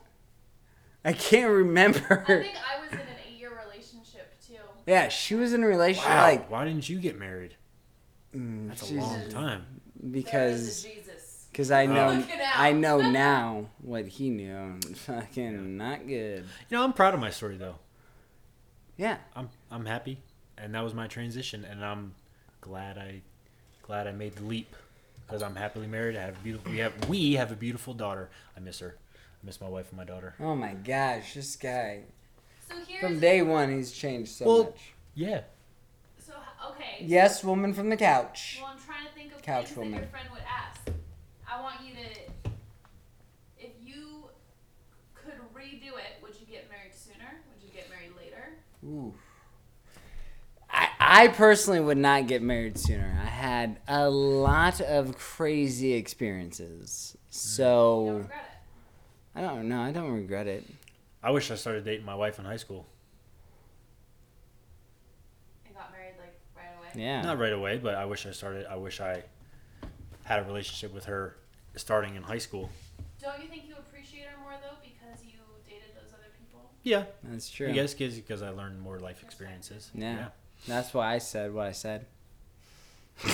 [1.04, 2.24] I can't remember.
[2.28, 4.54] I think I was in an eight-year relationship too.
[4.86, 6.22] yeah, she was in a relationship Wow.
[6.22, 7.56] like Why didn't you get married?
[8.34, 9.64] mm, That's a long time.
[10.10, 11.46] because There is a Jesus.
[11.52, 12.26] because I know Look.
[12.56, 14.78] I know now what he knew.
[14.94, 16.44] Fucking not good.
[16.70, 17.76] You know, I'm proud of my story though.
[19.02, 19.16] Yeah.
[19.34, 20.18] I'm I'm happy,
[20.56, 22.14] and that was my transition, and I'm
[22.60, 23.20] glad I
[23.82, 24.76] glad I made the leap
[25.26, 26.16] because I'm happily married.
[26.16, 26.70] I have a beautiful.
[26.70, 28.30] We have we have a beautiful daughter.
[28.56, 28.94] I miss her.
[29.16, 30.34] I miss my wife and my daughter.
[30.38, 32.02] Oh my gosh, this guy
[32.68, 34.92] So here's from day one he's changed so Well- much.
[35.16, 35.40] Yeah.
[36.24, 36.34] so
[36.70, 36.98] okay.
[37.00, 38.58] Yes, woman from the couch.
[38.62, 39.98] Well, I'm trying to think of Couch things that woman.
[39.98, 40.80] your friend would ask.
[41.50, 42.50] I want you to,
[43.58, 44.30] if you
[45.14, 47.42] could redo it, would you get married sooner?
[47.50, 48.12] Would you get married
[48.82, 48.94] later?
[48.94, 49.14] Ooh.
[50.70, 53.18] I, I personally would not get married sooner.
[53.20, 57.12] I had a lot of crazy experiences.
[57.14, 58.62] You don't So regret
[59.34, 59.38] it.
[59.38, 59.80] I don't know.
[59.80, 60.64] I don't regret it.
[61.22, 62.86] I wish I started dating my wife in high school.
[65.66, 67.02] And got married like right away.
[67.04, 67.22] Yeah.
[67.22, 68.66] Not right away, but I wish I started.
[68.66, 69.22] I wish I
[70.24, 71.36] had a relationship with her
[71.76, 72.70] starting in high school.
[73.22, 76.71] Don't you think you appreciate her more though because you dated those other people?
[76.82, 77.04] Yeah.
[77.24, 77.68] That's true.
[77.68, 79.90] I guess because I learned more life experiences.
[79.94, 80.28] Yeah.
[80.66, 82.06] That's why I said what I said.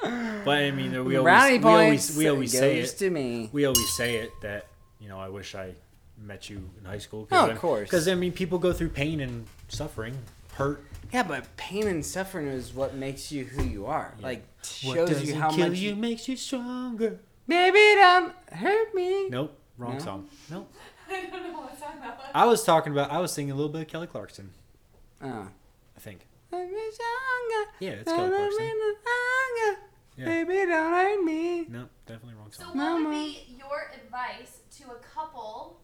[0.00, 2.86] But I mean, we always Brownie we always we always say it.
[2.98, 3.50] to me.
[3.52, 4.66] We always say it that
[5.00, 5.74] you know I wish I
[6.16, 7.28] met you in high school.
[7.32, 7.88] Oh, of course.
[7.90, 10.16] Because I mean, people go through pain and suffering,
[10.54, 10.84] hurt.
[11.12, 14.14] Yeah, but pain and suffering is what makes you who you are.
[14.18, 14.26] Yeah.
[14.26, 17.18] Like shows you how kill much you makes you stronger.
[17.46, 19.28] Baby, don't hurt me.
[19.28, 19.98] Nope, wrong No?
[19.98, 20.28] song.
[20.50, 20.72] Nope.
[21.10, 22.26] I don't know what song that was.
[22.34, 23.10] I was talking about.
[23.10, 24.50] I was singing a little bit of Kelly Clarkson.
[25.22, 25.48] Oh.
[25.96, 26.26] I think.
[26.52, 27.70] Make me stronger.
[27.80, 28.66] Yeah, it's Kelly Clarkson.
[28.66, 29.80] Longer.
[30.16, 30.24] Yeah.
[30.24, 31.66] Baby, don't hurt me.
[31.68, 32.76] No, definitely wrong So song.
[32.76, 33.10] what would Mama.
[33.14, 35.80] be your advice to a couple?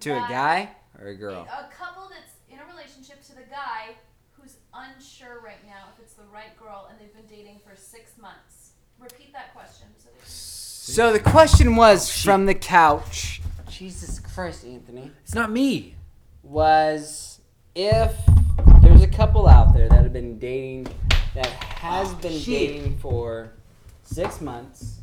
[0.00, 1.42] To a that- guy or a girl?
[1.50, 3.94] A couple that's in a relationship to the guy
[4.32, 8.12] who's unsure right now if it's the right girl and they've been dating for six
[8.20, 8.72] months.
[8.98, 9.88] Repeat that question.
[9.98, 13.40] So they So the question was from the couch.
[13.68, 15.12] Jesus Christ, Anthony.
[15.22, 15.94] It's not me.
[16.42, 17.40] Was
[17.76, 18.12] if
[18.82, 20.88] there's a couple out there that have been dating,
[21.34, 22.68] that has Oh, been shit.
[22.68, 23.52] dating for
[24.02, 24.98] six months,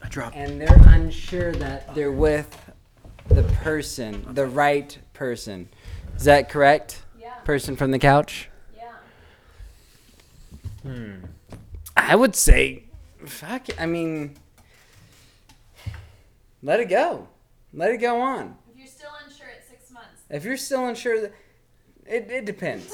[0.00, 0.36] I dropped.
[0.36, 2.56] and they're unsure that they're with
[3.28, 5.68] the person, the right person.
[6.16, 7.02] Is that correct?
[7.20, 7.34] yeah.
[7.44, 8.48] Person from the couch?
[8.76, 8.92] Yeah.
[10.82, 11.14] Hmm.
[11.96, 12.84] I would say,
[13.26, 13.68] fuck.
[13.68, 13.80] it.
[13.80, 14.36] I mean,
[16.62, 17.28] let it go.
[17.72, 18.56] Let it go on.
[18.70, 20.22] If you're still unsure at six months.
[20.30, 21.32] If you're still unsure, that
[22.06, 22.92] it, it depends.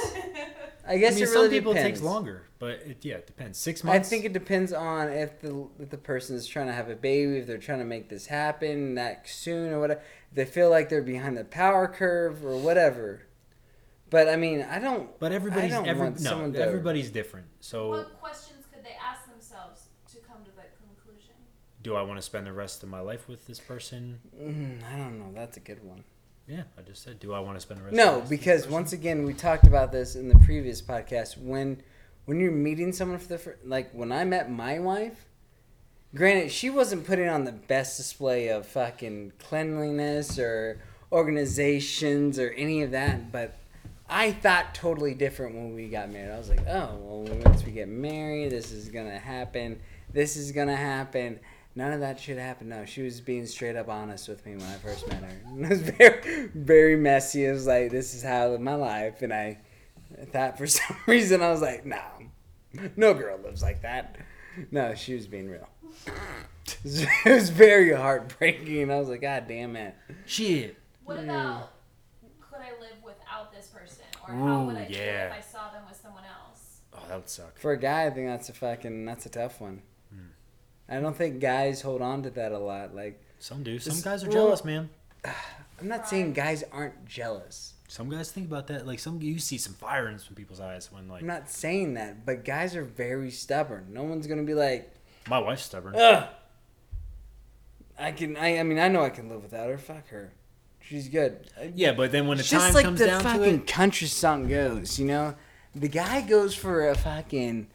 [0.86, 1.98] I I guess mean, it really some people it depends.
[2.00, 3.58] takes longer, but it, yeah, it depends.
[3.58, 4.06] Six months.
[4.06, 6.94] I think it depends on if the if the person is trying to have a
[6.96, 10.00] baby, if they're trying to make this happen that soon or whatever.
[10.30, 13.22] If they feel like they're behind the power curve or whatever.
[14.10, 15.18] But I mean, I don't.
[15.18, 17.46] But everybody's I don't every, want no, to- everybody's different.
[17.60, 21.34] So, what questions could they ask themselves to come to that conclusion?
[21.88, 24.20] Do I want to spend the rest of my life with this person?
[24.38, 25.32] Mm, I don't know.
[25.34, 26.04] That's a good one.
[26.46, 27.96] Yeah, I just said, do I want to spend the rest?
[27.96, 31.38] No, the because once again, we talked about this in the previous podcast.
[31.38, 31.82] When
[32.26, 35.24] when you're meeting someone for the first, like when I met my wife,
[36.14, 42.82] granted she wasn't putting on the best display of fucking cleanliness or organizations or any
[42.82, 43.56] of that, but
[44.10, 46.32] I thought totally different when we got married.
[46.32, 49.80] I was like, oh, well, once we get married, this is gonna happen.
[50.12, 51.40] This is gonna happen.
[51.78, 52.70] None of that shit happened.
[52.70, 55.30] No, she was being straight up honest with me when I first met her.
[55.62, 57.46] It was very, very messy.
[57.46, 59.22] It was like, this is how I live my life.
[59.22, 59.58] And I
[60.32, 62.02] thought for some reason, I was like, no,
[62.96, 64.16] no girl lives like that.
[64.72, 65.68] No, she was being real.
[66.84, 68.90] It was very heartbreaking.
[68.90, 69.94] I was like, God damn it.
[70.26, 70.76] shit.
[71.04, 71.70] What about
[72.40, 74.04] could I live without this person?
[74.28, 75.28] or how would Ooh, I feel yeah.
[75.28, 76.80] if I saw them with someone else?
[76.92, 77.56] Oh, that would suck.
[77.58, 79.80] For a guy, I think that's a fucking that's a tough one.
[80.88, 82.94] I don't think guys hold on to that a lot.
[82.94, 83.78] Like, Some do.
[83.78, 84.88] Some guys are well- jealous, man.
[85.80, 87.74] I'm not saying guys aren't jealous.
[87.86, 88.86] Some guys think about that.
[88.86, 91.94] Like some, you see some fire in some people's eyes when like I'm not saying
[91.94, 93.86] that, but guys are very stubborn.
[93.92, 94.92] No one's gonna be like,
[95.28, 95.94] my wife's stubborn.
[95.96, 96.28] ugh.
[97.98, 98.36] I can.
[98.36, 98.58] I.
[98.58, 99.78] I mean, I know I can live without her.
[99.78, 100.32] Fuck her.
[100.80, 101.50] She's good.
[101.74, 104.48] Yeah, but then when the time just like comes the down to fucking country song
[104.48, 105.34] goes, you know.
[105.74, 107.68] The guy goes for a fucking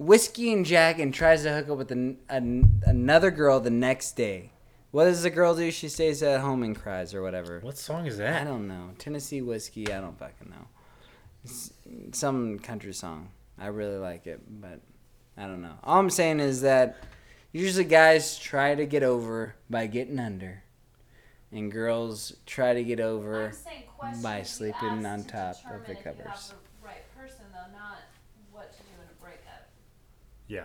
[0.00, 4.12] whiskey and jack and tries to hook up with an, an, another girl the next
[4.16, 4.50] day.
[4.92, 5.70] What does the girl do?
[5.70, 7.60] She stays at home and cries or whatever.
[7.60, 8.40] what song is that?
[8.40, 8.90] I don't know.
[8.98, 9.92] Tennessee whiskey.
[9.92, 10.66] I don't fucking know.
[11.44, 11.70] It's
[12.12, 13.28] some country song.
[13.58, 14.80] I really like it, but
[15.36, 15.74] I don't know.
[15.84, 16.96] All I'm saying is that
[17.52, 20.62] usually guys try to get over by getting under,
[21.52, 23.46] and girls try to get over.
[23.48, 26.26] I'm saying questions by sleeping ask on to top of the if You covers.
[26.26, 27.98] have the right person though, not
[28.50, 29.68] what to do in a breakup.
[30.50, 30.64] Yeah.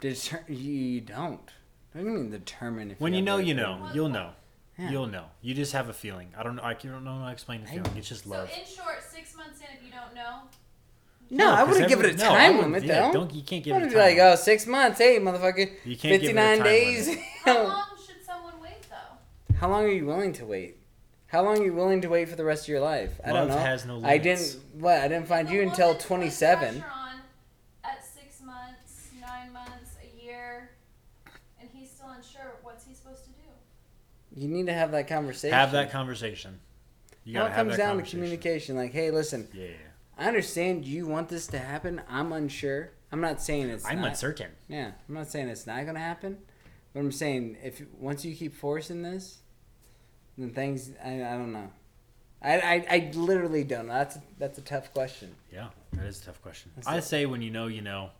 [0.00, 1.40] Deter- you don't.
[1.92, 3.90] What do you mean determine if When you know, you know.
[3.92, 4.30] You'll know.
[4.78, 4.90] Yeah.
[4.90, 5.24] You'll know.
[5.42, 6.28] You just have a feeling.
[6.38, 6.62] I don't know.
[6.62, 7.92] I don't know how to explain the I- feeling.
[7.96, 8.48] It's just love.
[8.50, 10.42] So in short, six months in, if you don't know,
[11.30, 13.12] No, I 'cause wouldn't give it a every- no, I time wouldn't- limit yeah, though.
[13.12, 14.14] Don't you can't give it a wouldn't time.
[14.14, 14.98] be like, oh, six months.
[14.98, 15.70] Hey, motherfucker.
[15.84, 17.08] You can't give it a 59 time days.
[17.08, 17.24] limit.
[17.44, 19.54] how long should someone wait though?
[19.56, 20.76] How long are you willing to wait?
[21.26, 23.18] How long are you willing to wait for the rest of your life?
[23.24, 23.58] I don't Love know.
[23.58, 24.54] has no I limits.
[24.54, 24.80] didn't.
[24.82, 24.98] What?
[24.98, 26.80] I didn't find If you until woman puts 27.
[26.80, 27.12] pressure on
[27.84, 30.70] At six months, nine months, a year,
[31.58, 34.40] and he's still unsure, what's he supposed to do?
[34.40, 35.54] You need to have that conversation.
[35.56, 36.60] Have that conversation.
[37.24, 38.18] You It gotta have comes that down to conversation.
[38.20, 38.76] communication.
[38.76, 39.68] Like, hey, listen, Yeah.
[40.18, 42.00] I understand you want this to happen.
[42.08, 42.90] I'm unsure.
[43.10, 43.84] I'm not saying it's.
[43.84, 44.50] I'm not, uncertain.
[44.68, 46.38] Yeah, I'm not saying it's not gonna happen,
[46.92, 49.38] but I'm saying if once you keep forcing this,
[50.38, 50.90] then things.
[51.02, 51.70] I, I don't know.
[52.42, 53.94] I, I, I literally don't know.
[53.94, 55.34] That's a, that's a tough question.
[55.52, 56.72] Yeah, that is a tough question.
[56.74, 57.04] That's I it.
[57.04, 58.10] say when you know, you know.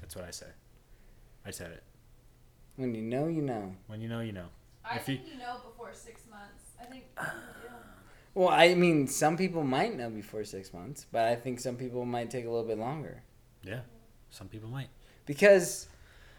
[0.00, 0.46] That's what I say.
[1.46, 1.82] I said it.
[2.80, 3.74] When you know, you know.
[3.86, 4.46] When you know, you know.
[4.84, 6.64] I If think you know before six months.
[6.80, 7.24] I think you
[7.62, 7.68] do.
[8.34, 12.04] Well, I mean, some people might know before six months, but I think some people
[12.04, 13.22] might take a little bit longer.
[13.62, 13.80] Yeah.
[14.30, 14.88] Some people might.
[15.26, 15.88] because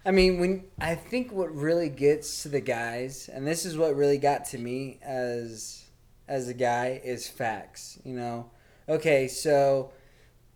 [0.05, 3.95] I mean when I think what really gets to the guys and this is what
[3.95, 5.83] really got to me as
[6.27, 8.49] as a guy is facts you know
[8.89, 9.91] okay so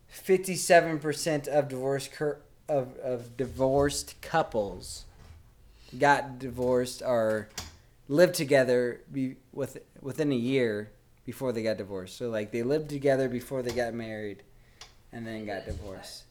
[0.10, 5.05] 57% of divorce cur- of, of divorced couples
[6.00, 7.50] got divorced or
[8.08, 10.92] lived together be, with, within a year
[11.26, 14.44] before they got divorced so like they lived together before they got married
[15.12, 16.26] and then got divorced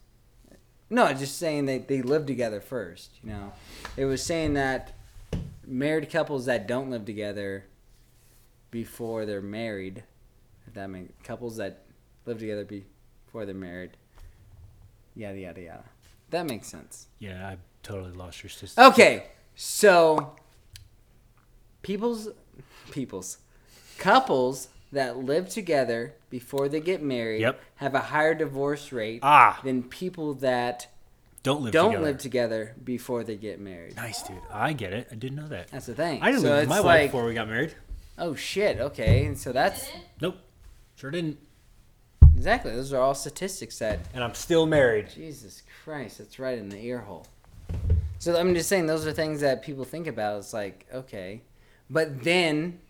[0.91, 3.11] no, just saying that they lived together first.
[3.23, 3.53] You know,
[3.97, 4.93] it was saying that
[5.67, 7.65] married couples that don't live together
[8.71, 10.05] before they're married,
[10.67, 11.85] if that makes couples that
[12.27, 13.97] live together before they're married,
[15.15, 15.85] yada yada yada.
[16.31, 17.09] That makes sense.
[17.19, 18.81] Yeah, I totally lost your sister.
[18.83, 20.35] Okay, so
[21.83, 22.29] people's
[22.91, 23.39] people's
[23.99, 27.61] couples that live together before they get married Yep.
[27.77, 30.89] have a higher divorce rate Ah, than people that
[31.43, 32.05] don't live don't together.
[32.07, 33.97] live together before they get married.
[33.97, 34.39] Nice, dude.
[34.51, 35.09] I get it.
[35.13, 35.69] I didn't know that.
[35.69, 36.23] That's the thing.
[36.23, 37.75] I didn't so live with it's my wife like, before we got married.
[38.19, 39.27] oh shit, okay.
[39.27, 39.89] And so that's
[40.21, 40.37] Nope.
[40.97, 41.39] Sure didn't.
[42.37, 42.71] exactly.
[42.73, 45.09] Those are all statistics that And I'm still married.
[45.15, 47.27] Jesus Christ, that's right in the ear hole.
[48.19, 50.39] So I'm just saying those are things that people think about.
[50.39, 51.43] It's like, okay.
[51.91, 52.81] But then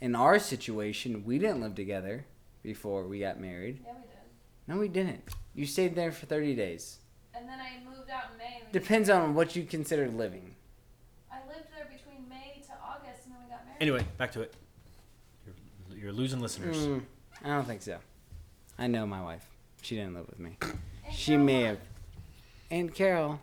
[0.00, 2.24] in our situation, we didn't live together
[2.62, 3.80] before we got married.
[3.84, 4.66] Yeah, we did.
[4.66, 5.22] No, we didn't.
[5.54, 6.98] You stayed there for 30 days.
[7.34, 8.56] And then I moved out in May.
[8.56, 10.54] And we Depends on what you consider living.
[11.30, 13.80] I lived there between May to August, and then we got married.
[13.80, 14.54] Anyway, back to it.
[15.46, 16.76] You're, you're losing listeners.
[16.76, 17.02] Mm,
[17.44, 17.98] I don't think so.
[18.78, 19.46] I know my wife.
[19.82, 20.56] She didn't live with me.
[20.60, 21.78] And She Carol may have.
[22.70, 23.40] And Carol.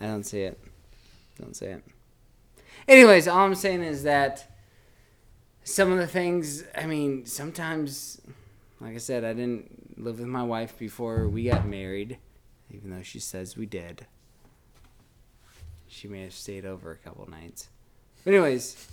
[0.00, 0.58] I don't see it.
[1.40, 1.84] Don't say it.
[2.86, 4.50] Anyways, all I'm saying is that
[5.64, 8.20] some of the things, I mean, sometimes,
[8.80, 12.18] like I said, I didn't live with my wife before we got married,
[12.70, 14.06] even though she says we did.
[15.88, 17.68] She may have stayed over a couple nights.
[18.24, 18.88] But, anyways,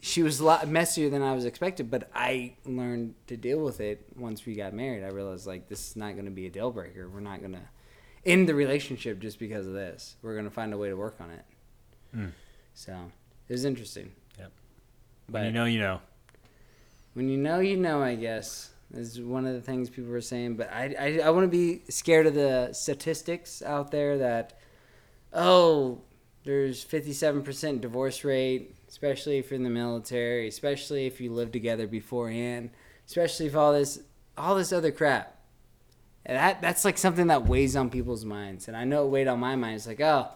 [0.00, 3.80] she was a lot messier than I was expected, but I learned to deal with
[3.80, 5.02] it once we got married.
[5.02, 7.08] I realized, like, this is not going to be a deal breaker.
[7.08, 7.62] We're not going to
[8.26, 10.16] end the relationship just because of this.
[10.22, 11.44] We're going to find a way to work on it.
[12.16, 12.32] Mm.
[12.74, 12.92] So,
[13.48, 14.12] it was interesting.
[14.38, 14.52] Yep.
[15.28, 16.00] But When you know, you know.
[17.14, 20.56] when you know, you know, I guess is one of the things people were saying.
[20.56, 24.58] But I, I, I want to be scared of the statistics out there that,
[25.32, 26.00] oh,
[26.44, 31.86] there's 57% divorce rate, especially if you're in the military, especially if you live together
[31.86, 32.70] beforehand.
[33.06, 34.00] especially if all this
[34.36, 35.33] all this other crap.
[36.26, 39.28] And that that's like something that weighs on people's minds, and I know it weighed
[39.28, 39.76] on my mind.
[39.76, 40.28] It's like, oh,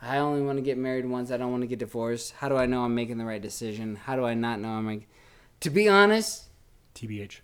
[0.00, 1.30] I only want to get married once.
[1.30, 2.32] I don't want to get divorced.
[2.32, 3.96] How do I know I'm making the right decision?
[3.96, 5.08] How do I not know I'm like?
[5.60, 6.48] To be honest,
[6.94, 7.38] TBH.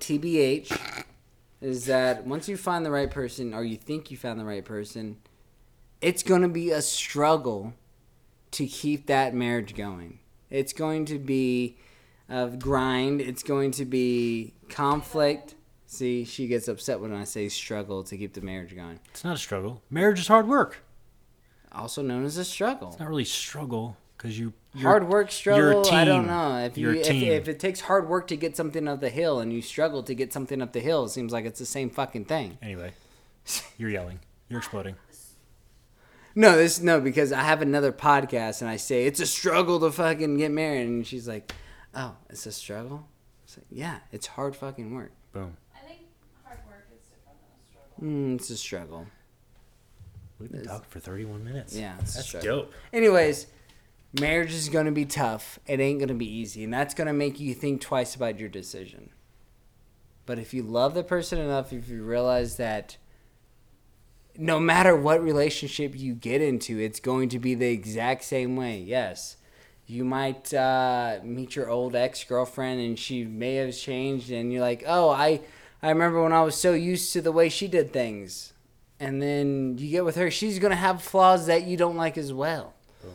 [0.00, 1.04] TBH
[1.60, 4.64] is that once you find the right person or you think you found the right
[4.64, 5.18] person,
[6.00, 7.74] it's going to be a struggle
[8.52, 10.20] to keep that marriage going.
[10.50, 11.76] It's going to be
[12.28, 13.20] a grind.
[13.20, 15.54] It's going to be conflict.
[15.90, 19.00] See, she gets upset when I say struggle to keep the marriage going.
[19.10, 19.82] It's not a struggle.
[19.88, 20.84] Marriage is hard work.
[21.72, 22.88] Also known as a struggle.
[22.90, 25.82] It's not really struggle because you hard work struggle.
[25.82, 27.32] a I don't know if you if, team.
[27.32, 30.14] if it takes hard work to get something up the hill and you struggle to
[30.14, 32.58] get something up the hill, it seems like it's the same fucking thing.
[32.60, 32.92] Anyway,
[33.78, 34.20] you're yelling.
[34.50, 34.94] You're exploding.
[36.34, 39.90] No, this no because I have another podcast and I say it's a struggle to
[39.90, 41.52] fucking get married and she's like,
[41.94, 43.08] "Oh, it's a struggle."
[43.44, 45.12] It's like, yeah, it's hard fucking work.
[45.32, 45.56] Boom.
[45.74, 46.00] I think
[46.44, 47.87] hard work is different than a struggle.
[48.02, 49.06] Mm, it's a struggle.
[50.38, 51.74] We've been It's- talking for 31 minutes.
[51.76, 52.72] Yeah, That's dope.
[52.92, 53.46] Anyways,
[54.20, 55.58] marriage is going to be tough.
[55.66, 58.38] It ain't going to be easy, and that's going to make you think twice about
[58.38, 59.10] your decision.
[60.26, 62.96] But if you love the person enough, if you realize that
[64.36, 68.78] no matter what relationship you get into, it's going to be the exact same way.
[68.78, 69.36] Yes.
[69.86, 74.60] You might uh, meet your old ex girlfriend and she may have changed, and you're
[74.60, 75.40] like, oh, I,
[75.82, 78.52] I remember when I was so used to the way she did things.
[79.00, 82.18] And then you get with her, she's going to have flaws that you don't like
[82.18, 82.74] as well.
[83.02, 83.12] Boom.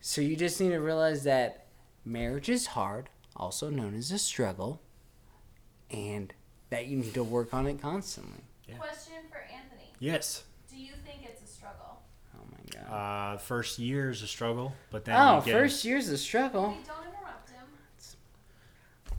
[0.00, 1.66] So you just need to realize that
[2.04, 4.80] marriage is hard, also known as a struggle,
[5.88, 6.32] and
[6.70, 8.42] that you need to work on it constantly.
[8.68, 8.76] Yeah.
[8.76, 9.88] Question for Anthony.
[10.00, 10.42] Yes.
[10.68, 12.00] Do you think it's a struggle?
[12.34, 13.34] Oh my god.
[13.34, 16.18] Uh, first year is a struggle, but then oh, you get first year's is a
[16.18, 16.68] struggle.
[16.70, 17.66] Wait, don't interrupt him.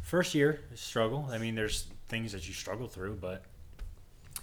[0.02, 1.30] first year is a struggle.
[1.32, 3.44] I mean, there's things that you struggle through, but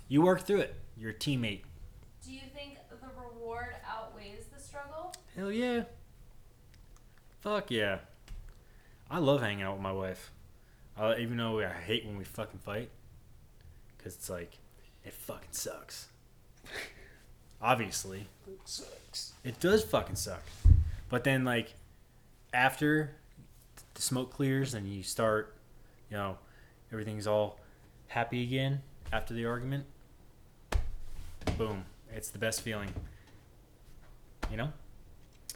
[0.08, 0.74] you work through it.
[0.96, 1.62] You're a teammate.
[2.24, 5.12] Do you think the reward outweighs the struggle?
[5.36, 5.84] Hell yeah.
[7.40, 7.98] Fuck yeah.
[9.10, 10.30] I love hanging out with my wife.
[10.98, 12.90] Even though I hate when we fucking fight.
[13.96, 14.58] Because it's like,
[15.04, 16.08] it fucking sucks.
[17.62, 18.26] Obviously.
[18.46, 19.32] It sucks.
[19.44, 20.42] It does fucking suck.
[21.08, 21.74] But then, like,
[22.52, 23.12] after
[23.94, 25.54] the smoke clears and you start,
[26.10, 26.38] you know,
[26.92, 27.58] everything's all
[28.08, 29.84] happy again after the argument,
[31.58, 31.84] boom.
[32.14, 32.90] It's the best feeling.
[34.50, 34.72] You know?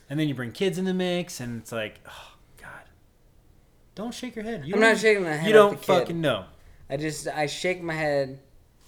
[0.09, 2.71] And then you bring kids in the mix, and it's like, oh, God.
[3.95, 4.65] Don't shake your head.
[4.65, 6.45] You I'm don't- shaking my head You don't fucking know.
[6.89, 8.39] I just I shake my head,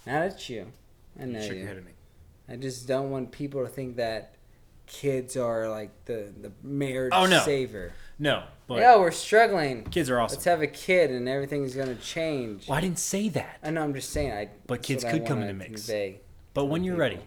[0.07, 0.67] not at you.
[1.21, 1.57] I know shake you.
[1.57, 1.91] your head at me.
[2.47, 4.35] I just don't want people to think that
[4.87, 7.39] kids are like the the marriage Oh, no.
[7.41, 7.91] saver.
[8.21, 9.85] No, but yeah, we're struggling.
[9.85, 10.35] kids are awesome.
[10.35, 12.67] Let's have a kid and everything's gonna change.
[12.67, 13.59] well, I didn't say that.
[13.63, 13.81] I know.
[13.83, 14.31] I'm just saying.
[14.33, 14.49] I.
[14.67, 15.85] But kids what I could come in wanna the mix.
[15.85, 16.21] convey.
[16.53, 17.01] But when you're people.
[17.01, 17.19] ready,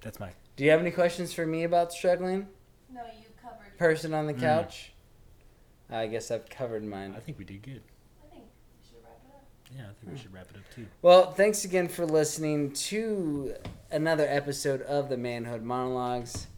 [0.00, 0.30] that's my.
[0.56, 2.48] Do you have any questions for me about struggling?
[2.92, 3.78] No, you covered.
[3.78, 4.40] Person on the Mm.
[4.40, 4.92] couch.
[5.90, 7.14] I guess I've covered mine.
[7.16, 7.82] I think we did good.
[8.26, 8.44] I think
[8.82, 9.44] we should wrap it up.
[9.76, 10.86] Yeah, I think we should wrap it up too.
[11.00, 13.54] Well, thanks again for listening to
[13.92, 16.48] another episode of the Manhood Monologues.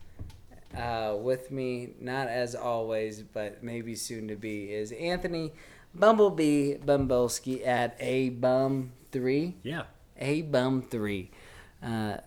[0.76, 5.52] Uh, with me, not as always, but maybe soon to be, is Anthony
[5.94, 9.56] Bumblebee Bumbolski at a bum three.
[9.64, 9.82] Yeah.
[10.18, 11.30] A bum three.
[11.82, 12.18] Uh,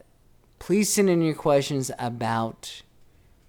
[0.60, 2.82] please send in your questions about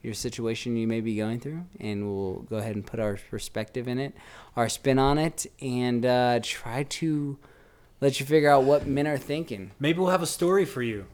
[0.03, 3.89] your situation you may be going through, and we'll go ahead and put our perspective
[3.89, 4.15] in it,
[4.55, 7.39] our spin on it, and uh, try to
[8.01, 9.71] let you figure out what men are thinking.
[9.81, 11.07] Maybe we'll have a story for you.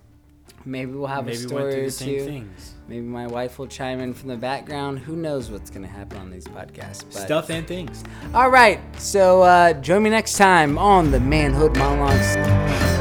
[0.64, 2.25] Maybe we'll have Maybe a story or two.
[2.25, 2.75] things.
[2.87, 4.99] Maybe my wife will chime in from the background.
[4.99, 7.05] Who knows what's going to happen on these podcasts?
[7.05, 8.05] But Stuff and things.
[8.35, 12.99] All right, so uh, join me next time on the Manhood Monologues.